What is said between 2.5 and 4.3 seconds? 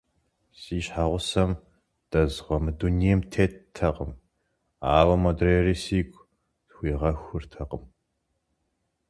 мы дунейм теттэкъым,